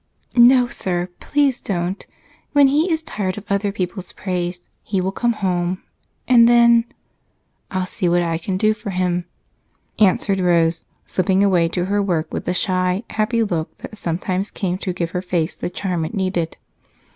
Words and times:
"No, 0.35 0.67
sir, 0.67 1.09
please 1.19 1.61
don't! 1.61 2.07
When 2.53 2.69
he 2.69 2.91
is 2.91 3.03
tired 3.03 3.37
of 3.37 3.43
other 3.51 3.71
people's 3.71 4.13
praise, 4.13 4.67
he 4.81 4.99
will 4.99 5.11
come 5.11 5.33
home, 5.33 5.83
and 6.27 6.49
then 6.49 6.85
I'll 7.69 7.85
see 7.85 8.09
what 8.09 8.23
I 8.23 8.39
can 8.39 8.57
do 8.57 8.73
for 8.73 8.89
him," 8.89 9.25
answered 9.99 10.39
Rose, 10.39 10.85
slipping 11.05 11.43
away 11.43 11.67
to 11.69 11.85
her 11.85 12.01
work 12.01 12.33
with 12.33 12.45
the 12.45 12.55
shy, 12.55 13.03
happy 13.11 13.43
look 13.43 13.77
that 13.77 13.95
sometimes 13.95 14.49
came 14.49 14.79
to 14.79 14.91
give 14.91 15.09
to 15.09 15.13
her 15.13 15.21
face 15.21 15.53
the 15.53 15.69
charm 15.69 16.03
it 16.03 16.15
needed. 16.15 16.57